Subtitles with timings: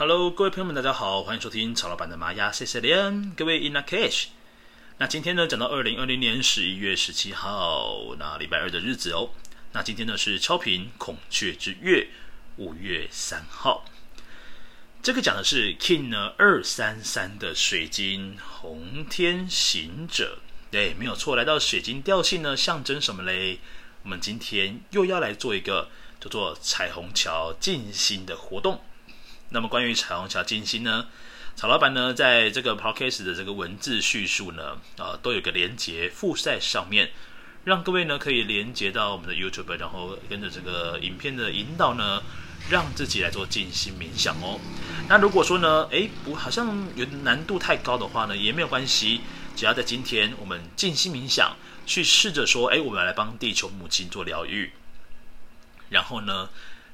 [0.00, 4.28] Hello，各位朋友们，大家好，欢迎收听曹老板的玛雅 C C N，各位 In Lak'ech。
[4.96, 9.28] 那今天呢，讲到二零二零年十一月十七号，那礼拜二的日子哦。
[9.72, 12.08] 那今天呢是超频孔雀之月
[12.56, 13.84] 五月三号。
[15.02, 20.38] 这个讲的是 King 呢二三三的水晶红天行者，
[20.70, 21.36] 对，没有错。
[21.36, 23.58] 来到水晶调性呢，象征什么嘞？
[24.04, 28.80] 我们今天又要来做一个叫做彩虹桥静心的活动。
[29.50, 31.06] 那么关于彩虹桥静心呢，
[31.56, 37.10] 曹老板呢在这个 podcast 的这个文字叙述呢，啊、都有个连结附在上面，
[37.64, 42.22] 让各位呢可以连接到我们的 YouTube，然后跟着这个影片的引导呢，
[42.70, 44.60] 让自己来做静心冥想哦。
[45.08, 49.20] 那如果说呢，诶，不，好像有难度太高的话呢，也没有关系，
[49.56, 54.70] 只要在今天我们静心冥想，去试着说，诶，我们来帮地球母亲做疗愈，
[55.88, 56.48] 然后呢，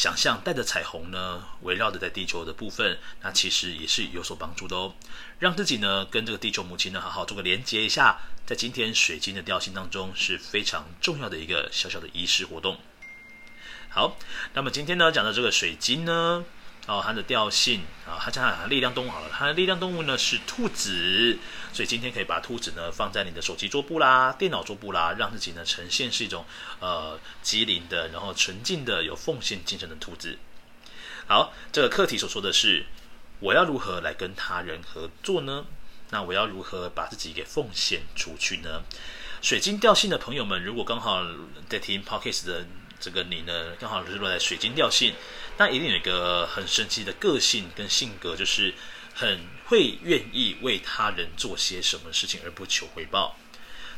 [0.00, 4.94] 想象带着彩虹呢，围绕着在地球的部分，那其实也是有所帮助的哦。
[5.40, 12.78] 让自己呢跟这个地球母亲呢好好做个连接一下，在今天水晶的调性当中是非常重要的一个小小的仪式活动。
[13.90, 14.16] 好，
[14.54, 16.46] 那么今天呢讲的这个水晶呢。
[16.86, 21.38] 哦，它的调性啊，它讲它力量动物好了，它的力量动物呢是兔子，
[21.72, 26.44] 所以今天可以把兔子呢放在你的手机桌布啦、电脑桌布啦，让自己呢呈现是一种
[26.80, 30.38] 呃机灵的，然后纯净的、有奉献精神的兔子。
[31.28, 32.86] 好，这个课题所说的是，
[33.38, 35.66] 我要如何来跟他人合作呢？
[36.10, 38.82] 那我要如何把自己给奉献出去呢？
[39.40, 41.24] 水晶调性的朋友们，如果刚好
[41.68, 42.66] 在听 Podcast 的。
[43.00, 45.14] 这个你呢，刚好是落在水晶调性，
[45.56, 48.74] 那一定有一个很神奇的个性跟性格，就是
[49.14, 53.38] 很会愿意为他人做些什么事情而不求回报。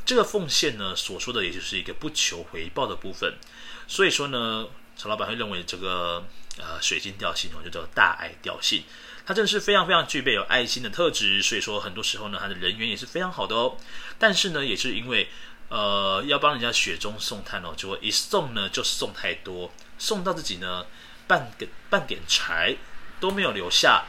[0.06, 3.34] 这个奉献呢，所说的也就是一个不求回报的部分。
[3.88, 6.24] 所以说呢，曹老板会认为这个
[6.58, 8.84] 呃水晶调性哦，就叫大爱调性，
[9.26, 11.42] 它真的是非常非常具备有爱心的特质。
[11.42, 13.76] 所以说很多时候呢，他的人缘也是非常好的哦。
[14.18, 15.28] 但是呢，也是因为。
[15.72, 20.84] 呃，要帮人家雪中送炭哦，结果一送呢就送太多，送到自己呢
[21.26, 22.76] 半个半点柴
[23.18, 24.04] 都没有留下，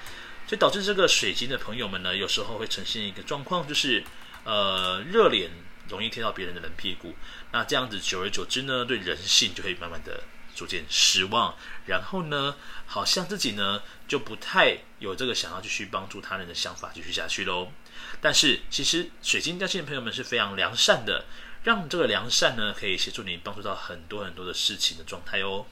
[0.46, 4.04] 所以导致这个水晶的朋友们呢，有时候会呈现一个状况，就是
[4.44, 5.52] 呃热脸
[5.88, 7.16] 容易贴到别人的冷屁股，
[7.54, 10.22] 那这样子久而久之呢，对人性就会慢慢的
[10.54, 11.56] 逐渐失望，
[11.86, 17.72] 然后呢，好像自己呢就不太有这个想要继续帮助他人的想法继续下去喽。
[18.20, 21.24] 但是其实水晶调性的朋友们是非常良善的。
[21.64, 25.66] 让这个良善呢，可以协助你帮助到很多很多的事情的状态哦。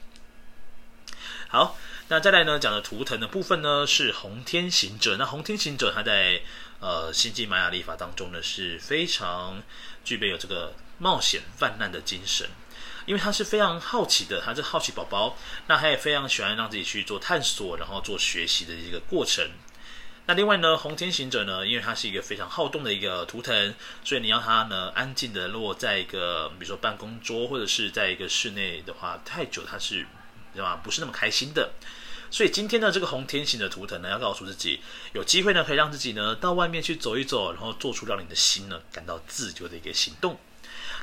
[1.48, 1.76] 好，
[2.08, 5.16] 那再来呢，讲的图腾的部分呢，是红天行者。
[5.18, 6.40] 那红天行者他在
[6.80, 9.62] 呃星际玛雅历法当中呢，是非常
[10.02, 12.48] 具备有这个冒险犯难的精神，
[13.04, 15.36] 因为他是非常好奇的，他是好奇宝宝，
[15.66, 19.50] 那他也非常喜欢让自己去做探索，然后做学习的一个过程。
[20.32, 30.06] 那另外呢，红天行者呢，因为它是一个非常好动的一个图腾，所以你要它呢安静的落在一个，比如说办公桌或者是在一个室内的话，太久它是，
[30.54, 30.80] 对吧？
[30.82, 31.72] 不是那么开心的。
[32.30, 34.80] 所以今天呢这个红天行的图腾呢，要告诉自己，
[35.12, 40.40] 有机会呢可以让自己呢到外面去走一走，然后做出让你的心呢感到自由的一个行动。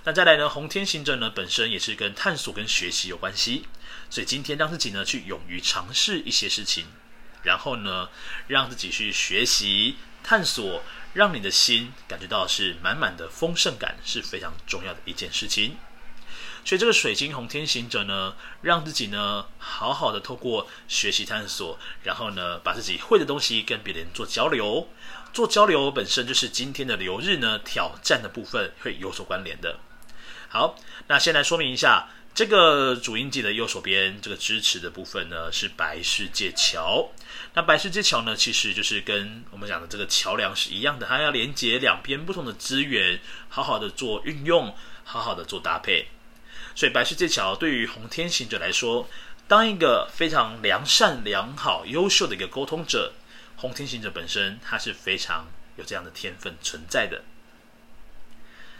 [0.05, 3.67] 那再来呢，红天行者呢本身也是跟探索跟学习有关系，
[4.09, 6.87] 所以今天让自己呢去勇于尝试一些事情。
[7.43, 8.09] 然后呢，
[8.47, 10.83] 让自己去学习、探索，
[11.13, 15.77] 让你的心感觉到是满满的丰盛感，是非常重要的一件事情。
[16.65, 24.87] 所以这个水晶红天行者呢，让自己呢好好的透过学习探索，然后呢把自己会的东西跟别人做交流。
[25.31, 29.79] 做交流本身就是今天的流日呢挑战的部分会有所关联的。
[30.49, 30.75] 好，
[31.07, 32.09] 那先来说明一下。
[32.33, 37.09] 这个主音记的右手边，这个支持的部分呢，是白世界桥。
[37.53, 43.19] 那白世界桥呢，其实就是跟我们讲的这个桥梁是一样的，它要连接两边不同的资源，
[43.49, 44.73] 好好的做运用，
[45.03, 46.07] 好好的做搭配。
[46.75, 49.09] 所以白世界桥对于红天行者来说，
[49.49, 53.11] 当一个非常良善、良好、优秀的一个沟通者，
[53.57, 57.23] 红天行者本身它是非常有这样的天分存在的。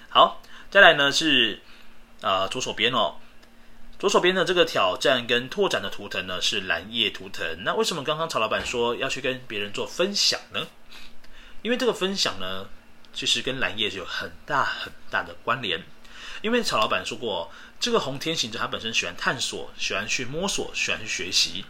[0.08, 0.42] 好，
[0.72, 1.62] 再来呢是
[2.22, 3.16] 啊、左手边哦。
[4.00, 7.46] 左手边的这个挑战跟拓展的图腾呢，是蓝叶图腾。
[7.66, 10.66] 那为什么刚刚曹老板说要去跟别人做分享呢？
[11.62, 12.68] 因为这个分享呢，
[13.14, 15.84] 其实跟蓝叶有很大很大的关联。
[16.42, 21.66] 因为曹老板说过，这个红天行者他本身喜欢探索，喜欢去摸索，喜欢去学习。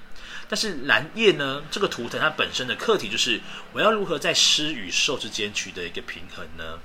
[0.47, 3.41] 但是蓝叶呢，这个图腾它本身的课题就是，
[3.73, 6.77] 我要如何在施与受之间取得一个平衡呢？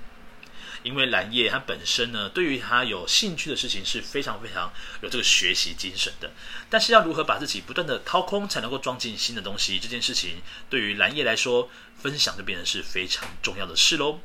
[0.85, 6.31] 因为蓝叶它本身呢，对于他有兴趣的事情是非常非常有这个学习精神的。
[6.71, 11.69] 但是要如何把自己不断的掏空，才能够装进新的东西，这件事情对于蓝叶来说，
[12.01, 14.21] 分享就变成是非常重要的事喽。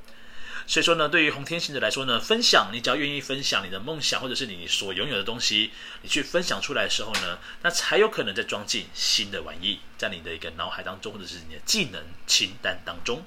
[0.67, 5.71] 所以说呢，对于红天行者来说呢，分享你只要愿意分享你的梦想，或者是你所拥有的东西，
[6.03, 13.25] 你去分享出来的时候呢，那才有可能再装进新的玩意，在你的一个脑海当中，或者是你的技能清单当中。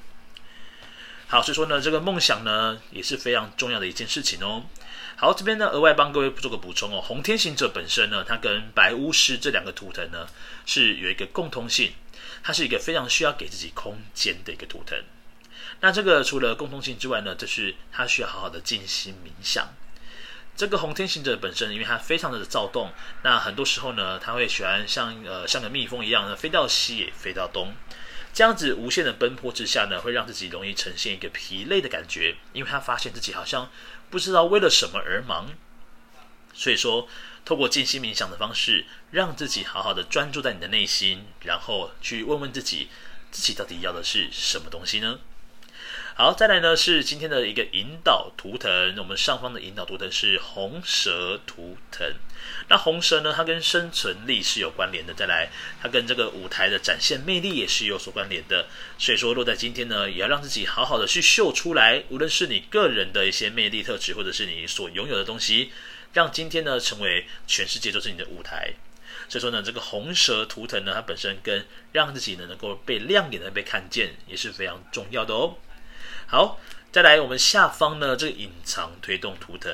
[1.32, 4.66] 好，所以说呢，这个梦想呢也是非常重要的一件事情哦。
[5.16, 10.26] 好，这边呢额外帮各位做个补充哦，红天行者本身呢，它跟白巫师这两个图腾呢
[10.66, 11.94] 是有一个共通性，
[12.42, 15.02] 它是一个非常需要给自己空间的一个图腾。
[15.80, 19.74] 那这个除了共通性之外呢，就是它需要好好的静心冥想。
[20.54, 22.92] 这个红天行者本身，因为它非常的躁动，
[23.22, 27.72] 那很多时候呢，它会喜欢像呃像个蜜蜂一样呢，飞到西也飞到东，
[28.32, 33.70] 这样子无限的奔波之下呢，会让自己容易呈现一个疲累的感觉，因为他发现自己好像
[34.08, 35.50] 不知道为了什么而忙。
[36.54, 37.08] 所以说，
[37.44, 42.88] 透过静心冥想的方式，让自己好好的专注在你的内心，然后去问问自己，
[43.30, 45.18] 自己到底要的是什么东西呢？
[46.14, 52.14] 好，再来呢是今天的一个引导图腾，我们上方的引导图腾是红蛇图腾。
[52.68, 55.12] 那红蛇呢，它跟生存力是有关联的。
[55.14, 55.50] 再来，
[55.82, 58.66] 它跟这个舞台的展现魅力也是有所关联的。
[58.98, 65.72] 所以说，落在今天呢，也要让自己好好的去秀出来，无论是你个人的一些魅力特质，或者是你所拥有的东西，
[66.12, 68.72] 让今天呢成为全世界都是你的舞台。
[69.28, 75.56] 所以说呢，这个红蛇图腾呢，它本身跟让自己呢能够被亮眼的被看见，也是非常重要的哦。
[76.26, 76.60] 好，
[76.92, 79.72] 再来我们下方呢，这个隐藏推动图腾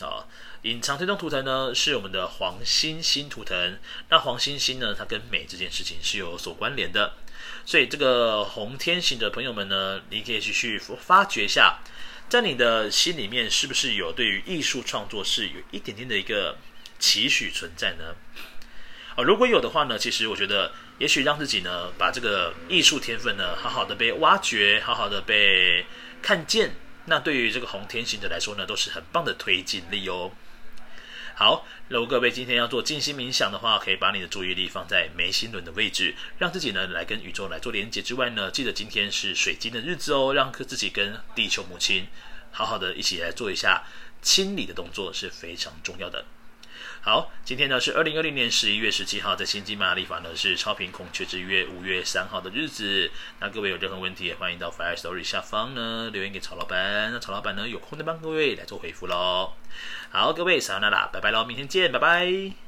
[0.00, 0.28] 啊，
[0.62, 3.78] 隐藏推动图腾呢是我们的黄星星图腾。
[4.10, 7.14] 那黄星星呢，它跟美这件事情是有所关联的，
[7.64, 11.78] 所以这个红天行的朋友们呢，你可以去去发掘一下，
[12.28, 16.58] 在你的心里面是不是有对于艺术创作是有一点点的一个
[16.98, 18.14] 期许存在呢？
[19.18, 20.70] 啊，如果有的话呢，其实我觉得。
[20.98, 25.86] 也许让自己呢，把这个艺术天分呢，好好的被挖掘，好好的被
[26.20, 26.74] 看见，
[27.04, 30.32] 那对于这个红天行者来说呢，都是很棒的推进力哦。
[31.36, 42.08] 好，如果各位今天要做静心冥想的话，可以把你的注意力放在眉心轮的位置，让自己呢来跟宇宙来做连接之外呢，记得今天是水晶的日子哦，让自己跟地球母亲
[42.50, 43.84] 好好的一起来做一下
[44.20, 46.24] 清理的动作是非常重要的。
[47.08, 53.10] 好，今天呢是二零二零年十一月十七号，在新金马立法呢是超频孔雀之月五月三号的日子。
[53.40, 59.54] 那各位有任何问题，也欢迎到 Fire Story 下方呢留言给曹老板，那曹老板呢有空的帮各位来做回复喽。
[60.10, 62.67] 好，各位，撒由那啦，拜拜喽，明天见，拜拜。